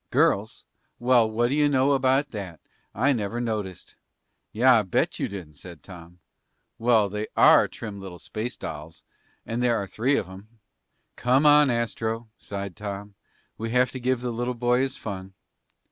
"Girls? 0.09 0.65
Well, 0.97 1.29
what 1.29 1.49
do 1.49 1.53
you 1.53 1.69
know 1.69 1.91
about 1.91 2.29
that? 2.29 2.59
I 2.91 3.13
never 3.13 3.39
noticed!" 3.39 3.97
"Yeah, 4.51 4.77
I'll 4.77 4.83
bet 4.83 5.19
you 5.19 5.27
didn't!" 5.27 5.57
said 5.57 5.83
Tom. 5.83 6.17
"Well, 6.79 7.07
they 7.07 7.27
are 7.37 7.67
trim 7.67 8.01
little 8.01 8.17
space 8.17 8.57
dolls. 8.57 9.03
And 9.45 9.61
there 9.61 9.77
are 9.77 9.85
three 9.85 10.17
of 10.17 10.25
them!" 10.25 10.47
"Come 11.17 11.45
on, 11.45 11.69
Astro," 11.69 12.31
sighed 12.39 12.75
Tom. 12.75 13.13
"We 13.59 13.69
have 13.69 13.91
to 13.91 13.99
give 13.99 14.21
the 14.21 14.33
little 14.33 14.55
boy 14.55 14.79
his 14.79 14.97
fun." 14.97 15.35